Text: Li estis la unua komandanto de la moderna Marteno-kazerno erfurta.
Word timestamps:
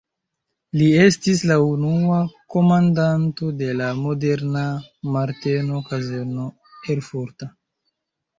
Li 0.79 0.85
estis 1.01 1.41
la 1.51 1.57
unua 1.65 2.21
komandanto 2.53 3.51
de 3.59 3.67
la 3.83 3.91
moderna 3.99 4.65
Marteno-kazerno 5.17 6.49
erfurta. 6.97 7.53